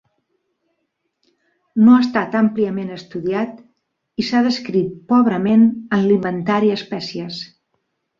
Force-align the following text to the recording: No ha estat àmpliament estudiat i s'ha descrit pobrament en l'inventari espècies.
No 1.81 1.91
ha 1.95 1.99
estat 2.05 2.37
àmpliament 2.39 2.87
estudiat 2.95 3.59
i 4.23 4.25
s'ha 4.29 4.41
descrit 4.47 4.95
pobrament 5.13 5.67
en 5.99 6.03
l'inventari 6.07 6.73
espècies. 6.79 7.39